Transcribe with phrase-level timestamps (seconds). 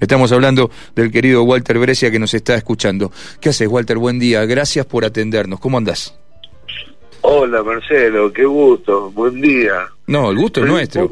[0.00, 3.10] Estamos hablando del querido Walter Brescia que nos está escuchando.
[3.40, 3.98] ¿Qué haces, Walter?
[3.98, 4.44] Buen día.
[4.44, 5.60] Gracias por atendernos.
[5.60, 6.18] ¿Cómo andás?
[7.22, 8.32] Hola, Marcelo.
[8.32, 9.10] Qué gusto.
[9.10, 9.88] Buen día.
[10.06, 11.10] No, el gusto es nuestro.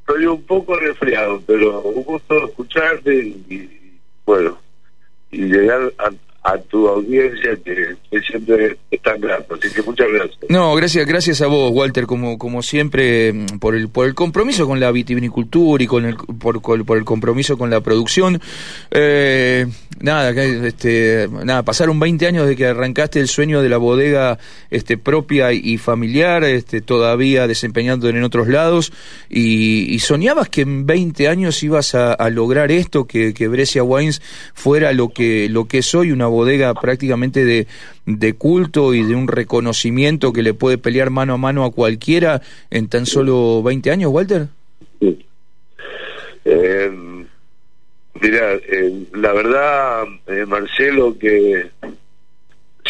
[0.00, 4.58] estoy un poco resfriado, pero un gusto escucharte y, bueno,
[5.30, 6.10] y llegar a,
[6.42, 7.96] a tu audiencia que,
[8.26, 9.54] siempre es tan grato.
[9.54, 10.38] Así que muchas gracias.
[10.48, 14.80] No, gracias, gracias a vos, Walter, como, como siempre, por el, por el compromiso con
[14.80, 18.40] la vitivinicultura y con el, por, por el compromiso con la producción.
[18.90, 19.66] Eh,
[20.00, 24.38] nada, este, nada, pasaron 20 años de que arrancaste el sueño de la bodega
[24.70, 28.92] este, propia y familiar, este, todavía desempeñando en otros lados,
[29.28, 34.22] y, soñabas que en 20 años ibas a, lograr esto, que, que Brescia Wines
[34.54, 37.66] fuera lo que, lo que es hoy, una bodega prácticamente de,
[38.06, 42.40] de culto y de un reconocimiento que le puede pelear mano a mano a cualquiera
[42.70, 44.48] en tan solo 20 años, Walter?
[46.44, 46.90] Eh,
[48.20, 51.66] mira, eh, la verdad, eh, Marcelo, que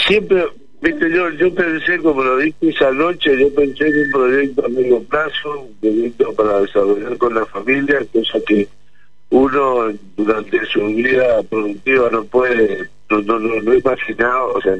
[0.06, 0.44] siempre,
[0.80, 4.68] viste, yo, yo pensé, como lo dije esa noche, yo pensé en un proyecto a
[4.68, 8.68] medio plazo, un proyecto para desarrollar con la familia, cosa que
[9.30, 14.76] uno durante su vida productiva no puede no, no, no, no he imaginado, o sea,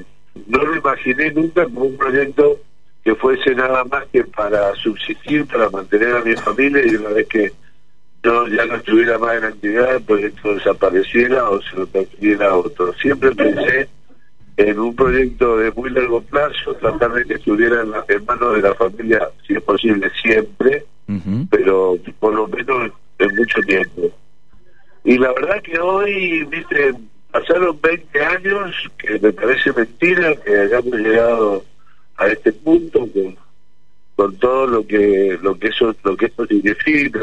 [0.46, 2.60] no lo imaginé nunca como un proyecto
[3.04, 7.26] que fuese nada más que para subsistir, para mantener a mi familia y una vez
[7.28, 7.52] que
[8.22, 12.56] yo ya no estuviera más en actividad, el proyecto desapareciera o se lo transfiriera a
[12.56, 12.92] otro.
[12.94, 13.88] Siempre pensé
[14.56, 18.74] en un proyecto de muy largo plazo, tratar de que estuviera en, manos de la
[18.74, 20.84] familia, si es posible, siempre,
[21.48, 24.10] pero por lo menos en mucho tiempo.
[25.04, 26.92] Y la verdad que hoy, viste,
[27.30, 31.64] pasaron 20 años, que me parece mentira que hayamos llegado
[32.16, 33.36] a este punto con,
[34.16, 37.20] con todo lo que lo que eso lo que esto significa,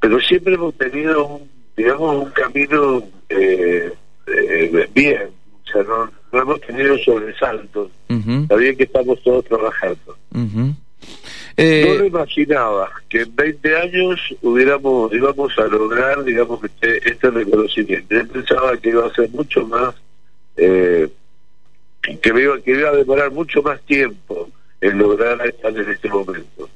[0.00, 3.92] pero siempre hemos tenido un, digamos un camino eh,
[4.26, 5.28] eh, bien,
[5.64, 10.16] o sea no, no hemos tenido sobresaltos, está bien que estamos todos trabajando.
[11.58, 17.30] Eh, no lo imaginaba que en 20 años hubiéramos íbamos a lograr, digamos, este, este
[17.30, 18.14] reconocimiento.
[18.14, 19.94] Yo pensaba que iba a ser mucho más,
[20.56, 21.08] eh,
[22.02, 24.50] que, iba, que iba a demorar mucho más tiempo
[24.82, 26.68] en lograr estar en este momento.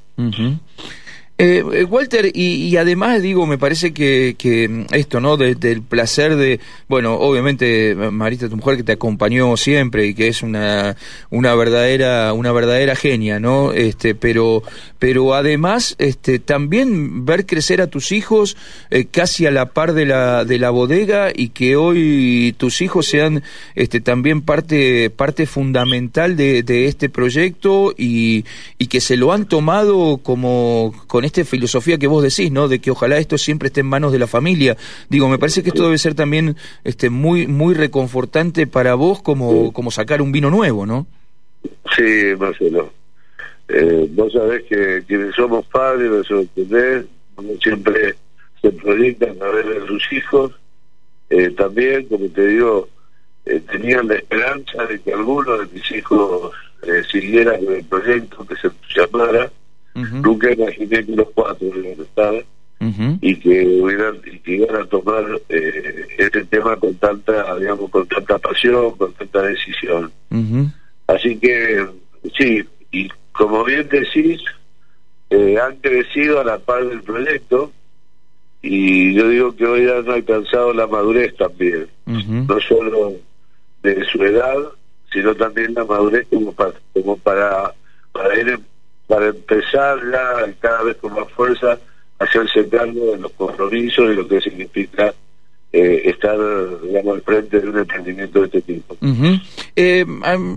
[1.43, 5.37] Eh, Walter, y, además digo, me parece que, que esto, ¿no?
[5.37, 10.43] del placer de, bueno, obviamente Marita, tu mujer que te acompañó siempre y que es
[10.43, 10.95] una,
[11.31, 13.71] una verdadera, una verdadera genia, ¿no?
[13.73, 14.61] Este, pero,
[14.99, 18.55] pero además, este, también ver crecer a tus hijos
[18.91, 23.07] eh, casi a la par de la, de la bodega y que hoy tus hijos
[23.07, 23.41] sean,
[23.73, 28.45] este, también parte, parte fundamental de, de este proyecto y,
[28.77, 32.67] y que se lo han tomado como con esta filosofía que vos decís, ¿no?
[32.67, 34.77] De que ojalá esto siempre esté en manos de la familia.
[35.09, 39.71] Digo, me parece que esto debe ser también este muy muy reconfortante para vos como,
[39.73, 41.07] como sacar un vino nuevo, ¿no?
[41.95, 42.91] Sí, Marcelo.
[43.67, 47.05] Eh, vos sabés que quienes somos padres, eso entendés,
[47.61, 48.15] siempre
[48.61, 50.51] se proyectan a ver a sus hijos.
[51.29, 52.89] Eh, también, como te digo,
[53.45, 56.51] eh, tenían la esperanza de que alguno de mis hijos
[56.83, 59.51] eh, siguiera con el proyecto, que se llamara
[59.93, 62.45] Nunca imaginé que los cuatro iban a estar
[63.21, 68.07] y que hubieran y que iban a tomar eh, este tema con tanta, digamos, con
[68.07, 70.11] tanta pasión, con tanta decisión.
[71.07, 71.85] Así que
[72.37, 74.41] sí, y como bien decís,
[75.29, 77.71] eh, han crecido a la par del proyecto
[78.61, 83.13] y yo digo que hoy han alcanzado la madurez también, no solo
[83.83, 84.57] de su edad,
[85.11, 87.73] sino también la madurez como para, como para,
[88.11, 88.59] para ir
[89.11, 91.77] para empezar ya cada vez con más fuerza
[92.17, 95.13] hacerse cargo de los compromisos y lo que significa
[95.73, 96.37] eh, estar,
[96.81, 98.95] digamos, al frente de un emprendimiento de este tipo.
[99.75, 100.05] Eh,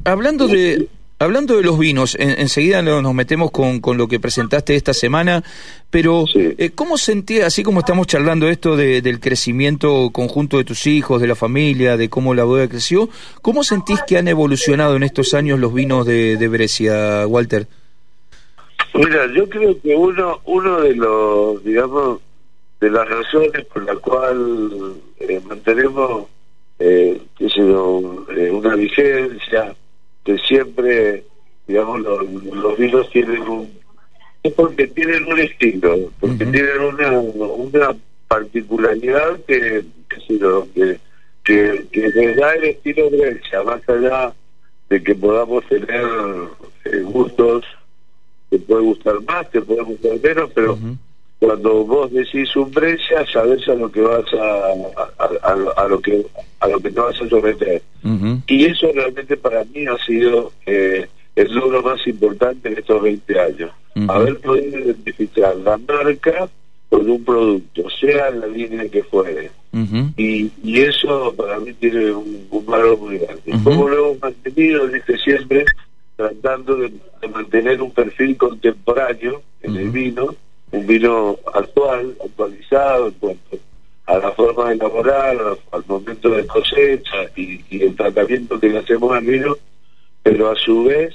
[0.05, 0.87] hablando de...
[1.21, 5.45] Hablando de los vinos, enseguida nos metemos con, con, lo que presentaste esta semana,
[5.89, 11.23] pero eh, ¿cómo sentís, así como estamos charlando esto del crecimiento conjunto de tus hijos,
[11.23, 13.09] de la familia, de cómo la boda creció,
[13.43, 17.69] ¿cómo sentís que han evolucionado en estos años los vinos de, de Brescia, Walter?
[18.95, 22.21] Mira, yo creo que uno uno de los, digamos,
[22.81, 26.27] de las razones por la cual eh, mantenemos,
[26.79, 29.75] eh, qué sé eh, una vigencia,
[30.25, 31.25] que siempre,
[31.67, 33.69] digamos, los, vinos tienen un...
[34.45, 37.97] es porque tienen un estilo, porque tienen una, una
[38.29, 40.99] particularidad que, que,
[41.43, 44.33] que, que les da el estilo Grecia, más allá
[44.89, 46.05] de que podamos tener
[47.03, 47.65] gustos
[48.55, 50.79] te puede gustar más, te puede gustar menos, pero
[51.41, 56.25] cuando vos decís un Brescia, sabes a lo que vas a, a, lo que
[56.61, 57.83] a lo que te vas a someter.
[58.47, 63.41] Y eso realmente para mí ha sido eh, el logro más importante en estos 20
[63.41, 63.71] años.
[64.09, 66.49] Haber podido identificar la marca
[66.89, 69.51] con un producto, sea la línea que fuere.
[70.17, 73.53] y, y eso para mí tiene un, valor muy grande.
[73.65, 75.65] Como lo hemos mantenido, dice siempre,
[76.17, 76.93] tratando de,
[77.33, 80.35] mantener un perfil contemporáneo en el vino,
[80.71, 83.59] un vino actual, actualizado en cuanto
[84.07, 85.37] a la forma de elaborar,
[85.73, 89.57] al momento de cosecha y, el tratamiento que le hacemos al vino,
[90.23, 91.15] pero a su vez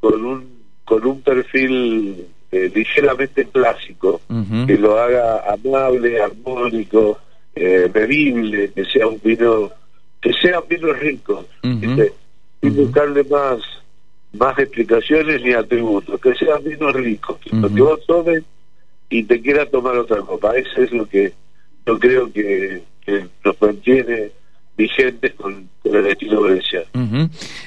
[0.00, 4.20] con un con un perfil eh, ligeramente clásico,
[4.66, 7.16] que lo haga amable, armónico,
[7.54, 9.70] eh, bebible, que sea un vino,
[10.20, 13.60] que sea un vino rico, y buscarle más
[14.32, 18.42] más explicaciones ni atributos, que sea vino rico, que vos tomes
[19.08, 20.56] y te quieras tomar otra copa.
[20.56, 21.32] Eso es lo que
[21.86, 24.30] yo creo que, que nos mantiene
[24.76, 26.84] vigentes con, el estilo Brescia.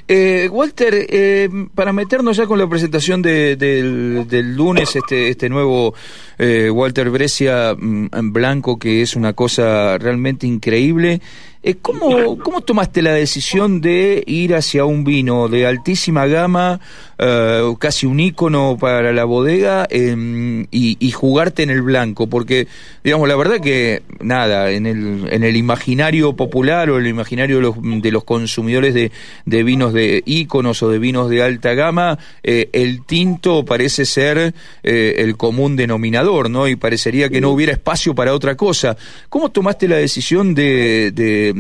[0.08, 5.94] eh, Walter, eh, para meternos ya con la presentación de, del, lunes, este, este nuevo
[6.40, 11.22] eh, Walter Brescia mm, en blanco, que es una cosa realmente increíble.
[11.66, 16.82] Eh, ¿cómo, ¿Cómo tomaste la decisión de ir hacia un vino de altísima gama,
[17.18, 22.28] eh, casi un ícono para la bodega, em, y, jugarte en el blanco?
[22.28, 22.68] Porque,
[23.04, 27.62] digamos, la verdad que, nada, en el, en el imaginario popular o el imaginario de
[27.62, 29.12] los, de los consumidores de,
[29.46, 34.54] de, vinos de íconos o de vinos de alta gama, eh, el tinto parece ser
[34.84, 36.68] el común denominador, ¿no?
[36.68, 38.98] Y parecería que no hubiera espacio para otra cosa.
[39.30, 41.53] ¿Cómo tomaste la decisión de de,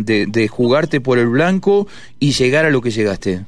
[0.49, 1.87] jugarte por el blanco
[2.19, 3.45] y llegar a lo que llegaste?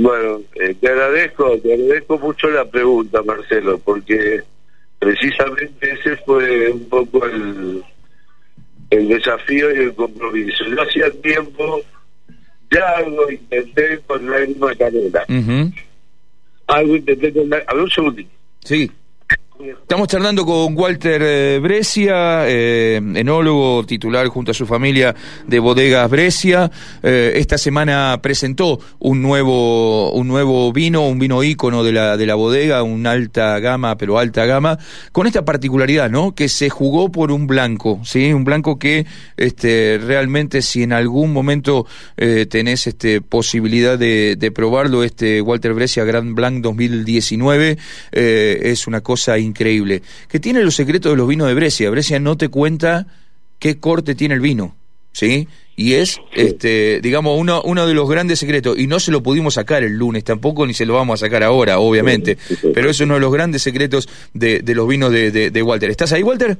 [0.00, 4.42] Bueno, eh, te agradezco, te agradezco mucho la pregunta, Marcelo, porque
[4.98, 7.82] precisamente ese fue un poco el,
[8.90, 10.64] el desafío y el compromiso.
[10.64, 11.82] Yo hacía tiempo,
[12.70, 15.24] ya algo intenté con la misma canela.
[16.68, 17.56] Algo intenté con la...
[17.66, 18.30] A ver un segundito.
[18.64, 18.90] Sí.
[19.62, 25.14] Estamos charlando con Walter eh, Brescia, eh, enólogo titular junto a su familia
[25.46, 26.68] de Bodegas Brescia.
[27.00, 32.26] Eh, esta semana presentó un nuevo, un nuevo vino, un vino ícono de la, de
[32.26, 34.78] la bodega, un alta gama, pero alta gama,
[35.12, 36.34] con esta particularidad, ¿no?
[36.34, 38.32] Que se jugó por un blanco, ¿sí?
[38.32, 39.06] Un blanco que
[39.36, 41.86] este, realmente si en algún momento
[42.16, 47.78] tenés este, posibilidad de, de, probarlo, este Walter Brescia Grand Blanc 2019,
[48.12, 51.90] es una cosa increíble increíble, que tiene los secretos de los vinos de Brescia.
[51.90, 53.06] Brescia no te cuenta
[53.58, 54.74] qué corte tiene el vino,
[55.12, 55.46] ¿sí?
[55.76, 59.54] Y es, este, digamos, uno, uno de los grandes secretos, y no se lo pudimos
[59.54, 62.36] sacar el lunes tampoco, ni se lo vamos a sacar ahora, obviamente,
[62.74, 65.90] pero es uno de los grandes secretos de, de los vinos de, de Walter.
[65.90, 66.58] ¿Estás ahí, Walter?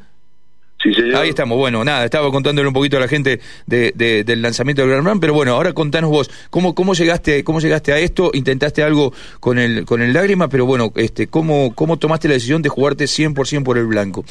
[1.15, 1.57] Ahí estamos.
[1.59, 3.93] Bueno, nada, estaba contándole un poquito a la gente de,
[4.25, 7.93] del lanzamiento del Gran Man, pero bueno, ahora contanos vos, ¿cómo, cómo, llegaste, cómo llegaste
[7.93, 8.31] a esto?
[8.35, 10.49] ¿Intentaste algo con el, con el lágrima?
[10.49, 14.25] Pero bueno, este, ¿cómo, ¿cómo tomaste la decisión de jugarte 100% por el blanco?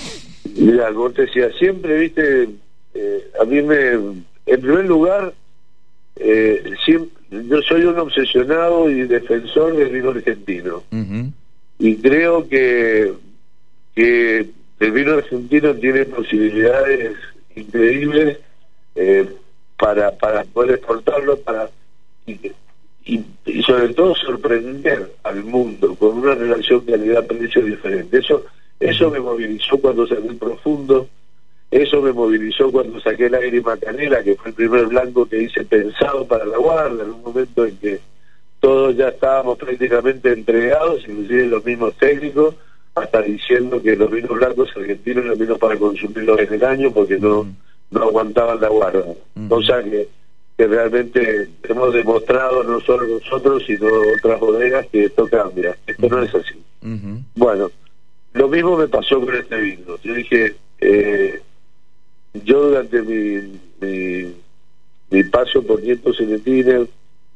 [0.55, 2.49] Mira, como te decía, siempre, viste,
[2.93, 3.91] eh, a mí me,
[4.45, 5.33] en primer lugar,
[6.17, 10.83] eh, yo soy un obsesionado y defensor del vino argentino.
[11.79, 13.13] Y creo que,
[13.95, 14.49] que
[14.81, 17.15] el vino argentino tiene posibilidades
[17.55, 18.39] increíbles
[18.95, 19.29] eh,
[19.77, 21.69] para, para poder exportarlo para
[22.25, 28.17] y, sobre todo sorprender al mundo con una relación calidad-precio diferente.
[28.17, 28.45] Eso,
[28.79, 31.07] eso me movilizó cuando el profundo,
[31.69, 35.63] eso me movilizó cuando saqué el aire canela, que fue el primer blanco que hice
[35.63, 37.99] pensado para la guarda, en un momento en que
[38.59, 42.55] todos ya estábamos prácticamente entregados, inclusive los mismos técnicos,
[42.95, 47.17] hasta diciendo que los vinos blancos argentinos eran vinos para consumirlos en el año porque
[47.17, 47.55] no, mm.
[47.91, 49.05] no aguantaban la guarda.
[49.35, 49.47] Mm.
[49.47, 50.07] Cosa que,
[50.57, 55.77] que realmente hemos demostrado no solo nosotros, sino otras bodegas que esto cambia.
[55.87, 56.55] Esto no es así.
[57.35, 57.71] Bueno,
[58.33, 59.97] lo mismo me pasó con este vino.
[60.03, 61.41] Yo dije, eh,
[62.43, 63.59] yo durante mi,
[65.09, 66.89] mi, paso por Nietos en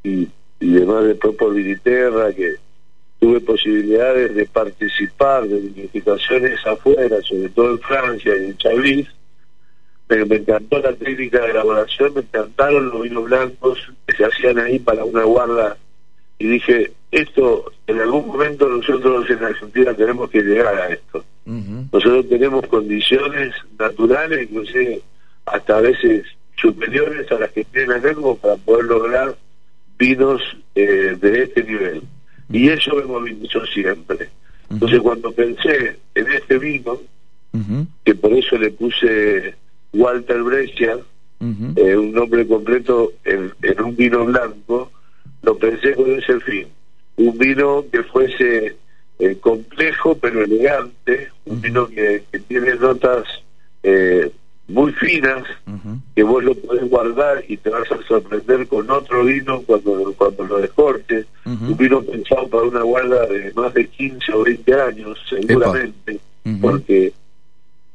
[0.04, 0.28] y,
[0.60, 2.56] y demás de Propo Viniterra, que
[3.20, 9.08] tuve posibilidades de participar de vinificaciones afuera, sobre todo en Francia y en Chablis,
[10.08, 14.60] pero me encantó la técnica de elaboración, me encantaron los vinos blancos que se hacían
[14.60, 15.78] ahí para una guarda
[16.38, 21.24] y dije, esto en algún momento nosotros en Argentina tenemos que llegar a esto.
[21.46, 25.02] Nosotros tenemos condiciones naturales, inclusive
[25.46, 26.26] hasta a veces
[26.58, 29.36] superiores a las que tienen acá como para poder lograr
[29.98, 30.42] vinos
[30.74, 32.02] eh, de este nivel.
[32.50, 34.30] Y eso me movilizó siempre.
[34.70, 37.00] Entonces cuando pensé en este vino,
[38.04, 39.56] que por eso le puse
[39.94, 40.98] Walter Brescia,
[41.40, 44.92] eh, un nombre completo en, un vino blanco,
[45.42, 46.68] lo pensé con ese fin.
[47.18, 48.75] Un vino que fuese
[49.20, 53.24] eh, complejo pero elegante, un vino que, tiene notas
[53.84, 54.32] eh,
[54.68, 55.44] muy finas,
[56.16, 60.44] que vos lo podés guardar y te vas a sorprender con otro vino cuando, cuando
[60.46, 61.28] lo descortes.
[61.62, 66.20] Un vino pensado para una guarda de más de 15 o 20 años, seguramente,
[66.62, 67.14] porque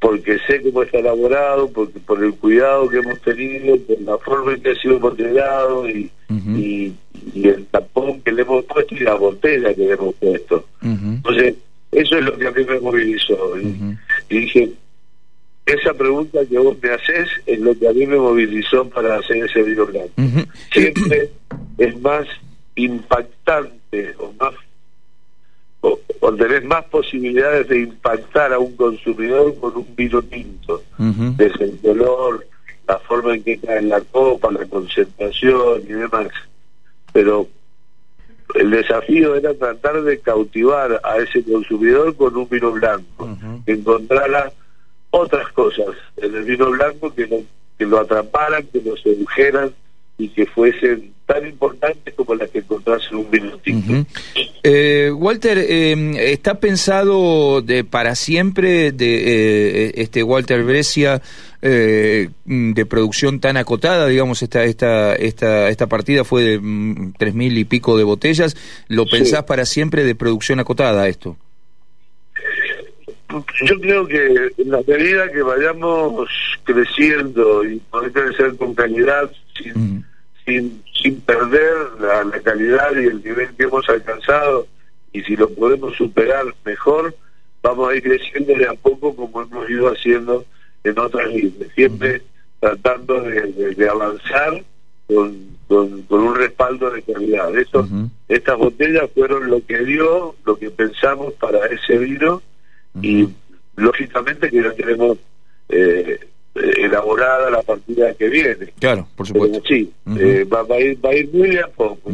[0.01, 4.53] porque sé cómo está elaborado, porque por el cuidado que hemos tenido, por la forma
[4.55, 6.95] en que ha sido modelado y, y,
[7.35, 10.65] el tapón que le hemos puesto y la botella que le hemos puesto.
[10.81, 11.55] Entonces,
[11.93, 13.59] eso es lo que a mí me movilizó.
[13.61, 13.99] y,
[14.31, 14.71] dije,
[15.67, 19.45] esa pregunta que vos me haces es lo que a mí me movilizó para hacer
[19.45, 20.13] ese video blanco.
[20.73, 21.31] Siempre
[21.77, 22.27] es más
[22.85, 24.55] impactante o más
[25.83, 25.99] o,
[26.35, 32.47] tenés más posibilidades de impactar a un consumidor con un vino tinto, desde el color,
[32.87, 36.29] la forma en que cae la copa, la concentración y demás.
[37.13, 37.49] Pero
[38.55, 43.29] el desafío era tratar de cautivar a ese consumidor con un vino blanco,
[43.65, 44.53] que encontrara
[45.11, 47.43] otras cosas en el vino blanco que lo,
[47.79, 49.73] que lo atraparan, que lo sedujeran
[50.19, 53.53] y que fuesen tan importantes como las que encontrás en un vino
[54.65, 61.23] eh, Walter, eh, ¿está pensado de para siempre de eh, este Walter Brescia
[61.63, 64.09] de producción tan acotada?
[64.09, 68.57] Digamos, esta esta esta esta partida fue de mm, tres mil y pico de botellas.
[68.89, 71.37] ¿Lo pensás para siempre de producción acotada esto?
[73.65, 76.29] Yo creo que en la medida que vayamos
[76.65, 80.00] creciendo y poder crecer con calidad, sin,
[80.51, 84.67] sin, sin perder la, calidad y el nivel que hemos alcanzado
[85.13, 87.15] y si lo podemos superar mejor,
[87.63, 90.45] vamos a ir creciendo de a poco como hemos ido haciendo
[90.83, 92.23] en otras líneas, siempre
[92.59, 94.63] tratando de, avanzar
[95.07, 97.51] con, con, un respaldo de calidad.
[98.29, 102.43] Estas botellas fueron lo que dio, lo que pensamos para ese vino
[103.01, 103.29] y
[103.77, 105.19] lógicamente que tenemos
[105.69, 108.73] eh, eh, elaborada la partida que viene.
[108.79, 109.63] Claro, por supuesto.
[109.69, 112.11] sí, eh, va, a ir, va, a ir, muy a poco.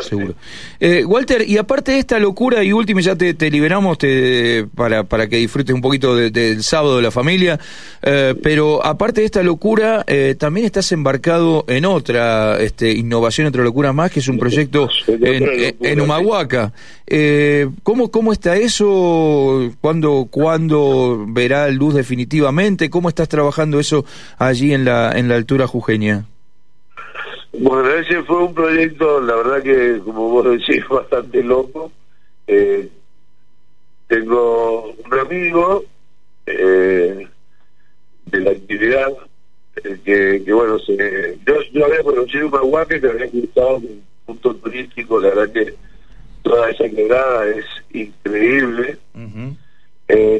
[0.00, 0.34] seguro.
[0.78, 5.26] Eh, Walter, y aparte de esta locura, y último, ya te, liberamos te, para, para
[5.28, 7.58] que disfrutes un poquito del sábado de la familia,
[8.00, 10.04] pero aparte de esta locura,
[10.38, 15.76] también estás embarcado en otra este, innovación, otra locura más, que es un proyecto en,
[15.80, 16.72] en, Humahuaca.
[17.82, 19.72] ¿cómo, ¿Cómo está eso?
[19.80, 22.88] ¿Cuándo, ¿Cuándo verá luz definitivamente?
[22.88, 23.71] ¿Cómo estás trabajando?
[23.80, 24.04] Eso
[24.38, 26.26] allí en la, en la altura jujeña?
[27.52, 31.92] Bueno, ese fue un proyecto, la verdad que, como vos decís, bastante loco.
[32.46, 32.88] Eh,
[34.08, 35.84] tengo un amigo
[36.46, 37.28] eh,
[38.26, 39.12] de la actividad
[39.84, 44.02] eh, que, que, bueno, se, yo, yo había conocido un Mahuaque que había gustado un
[44.26, 45.74] punto turístico, la verdad que
[46.42, 48.98] toda esa quebrada es increíble.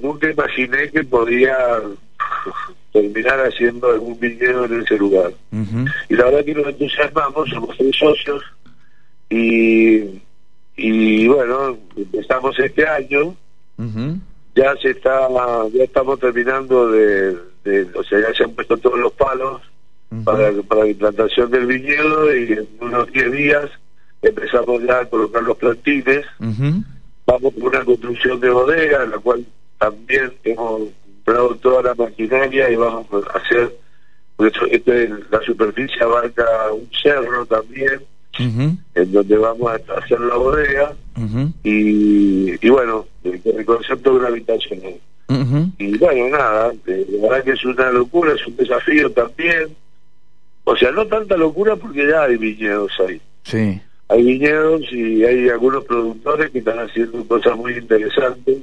[0.02, 1.56] nunca imaginé que podía
[2.92, 5.32] terminar haciendo algún viñedo en ese lugar.
[6.08, 8.42] Y la verdad que nos entusiasmamos, somos tres socios
[9.30, 10.20] y,
[10.76, 13.34] y bueno, empezamos este año,
[14.54, 15.28] ya se está,
[15.72, 17.36] ya estamos terminando de,
[17.94, 19.62] o sea, ya se han puesto todos los palos
[20.24, 23.70] para, para la implantación del viñedo y en unos 10 días
[24.20, 26.26] empezamos ya a colocar los plantines.
[27.24, 29.46] Vamos por una construcción de bodega, en la cual
[29.78, 30.82] también hemos
[31.24, 33.72] comprado toda la maquinaria y vamos a hacer,
[34.70, 38.02] este, la superficie abarca un cerro también,
[38.38, 40.94] en donde vamos a hacer la bodega
[41.62, 44.94] y, y, bueno, el, concepto gravitacional.
[45.78, 49.74] Y bueno, nada, eh, la verdad que es una locura, es un desafío también.
[50.64, 53.20] O sea, no tanta locura porque ya hay viñedos ahí.
[53.44, 53.80] Sí.
[54.08, 58.58] Hay viñedos y hay algunos productores que están haciendo cosas muy interesantes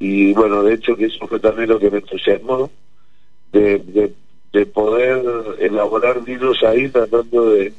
[0.00, 2.70] y bueno, de hecho que eso fue también lo que me entusiasmó,
[3.52, 3.78] de,
[4.52, 5.22] de, poder
[5.58, 7.72] elaborar vinos ahí tratando de,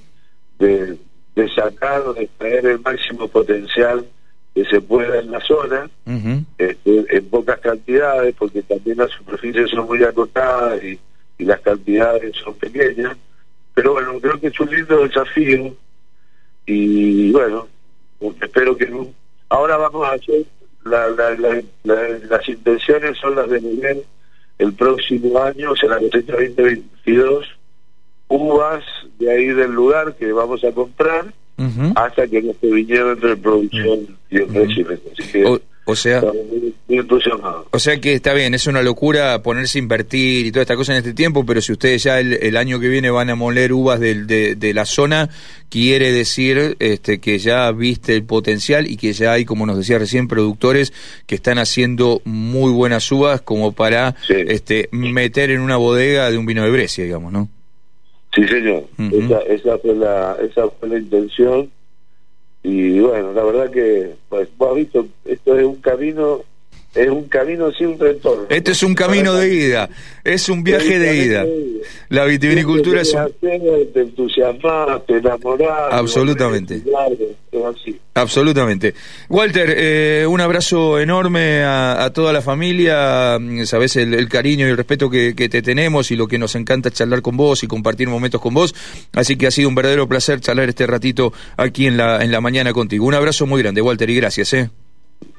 [0.60, 0.98] de,
[1.36, 4.06] de sacar o de extraer el máximo potencial
[4.54, 5.90] que se pueda en la zona,
[6.58, 11.00] este, en pocas cantidades, porque también las superficies son muy acotadas y,
[11.40, 13.18] y las cantidades son pequeñas,
[13.74, 15.76] pero bueno, creo que es un lindo desafío
[16.68, 17.68] y bueno,
[18.42, 19.08] espero que no.
[19.50, 20.46] Ahora vamos a hacer
[20.84, 21.10] la,
[21.84, 24.04] las intenciones son las de nivel
[24.58, 27.48] el próximo año, o sea, la cosecha 2022,
[28.28, 28.84] uvas
[29.18, 31.34] de ahí del lugar que vamos a comprar
[31.96, 35.00] hasta que nuestro viñedo entre en producción y el régimen.
[35.46, 35.60] o,
[35.92, 36.22] O sea,
[37.72, 40.94] o sea que está bien, es una locura ponerse a invertir y toda esta cosa
[40.94, 44.00] en este tiempo, pero si ustedes ya el, año que viene van a moler uvas
[44.00, 45.30] de, de, la zona,
[45.70, 50.00] quiere decir este, que ya viste el potencial y que ya hay, como nos decía
[50.00, 50.94] recién, productores
[51.26, 56.46] que están haciendo muy buenas uvas como para este, meter en una bodega de un
[56.46, 57.50] vino de Brescia, digamos, ¿no?
[58.34, 58.86] Sí, señor.
[58.98, 61.70] esa, esa, fue la, esa fue la intención
[62.64, 66.42] y bueno, la verdad que, pues, vos has visto, esto es un camino
[66.94, 68.46] es un camino sin retorno.
[68.50, 69.90] Este es un camino de ida,
[70.24, 71.46] es un viaje de ida.
[72.10, 73.32] La vitivinicultura es un...
[73.40, 75.94] Te entusiasmas, te enamorás.
[75.94, 76.82] Absolutamente.
[78.14, 78.94] Absolutamente.
[79.30, 83.38] Walter, eh, un abrazo enorme a, toda la familia.
[83.64, 87.22] Sabes el, cariño y el respeto que, te tenemos y lo que nos encanta charlar
[87.22, 88.76] con vos y compartir momentos con vos.
[89.14, 92.42] Así que ha sido un verdadero placer charlar este ratito aquí en la, en la
[92.42, 93.06] mañana contigo.
[93.06, 94.54] Un abrazo muy grande, Walter, y gracias.
[94.54, 94.70] ¿eh?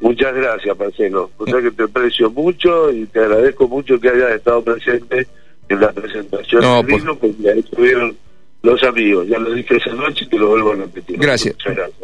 [0.01, 1.31] Muchas gracias, Marcelo.
[1.39, 5.27] O sea que te aprecio mucho y te agradezco mucho que hayas estado presente
[5.69, 8.17] en la presentación no, del libro, porque ahí estuvieron
[8.63, 9.27] los amigos.
[9.29, 11.19] Ya lo dije esa noche y te lo vuelvo a repetir.
[11.19, 11.57] Gracias.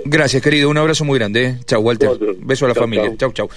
[0.04, 0.42] gracias.
[0.42, 0.68] querido.
[0.70, 1.44] Un abrazo muy grande.
[1.44, 1.58] ¿eh?
[1.64, 2.10] Chau, Walter.
[2.38, 3.14] Beso a la familia.
[3.16, 3.48] Chau, chau.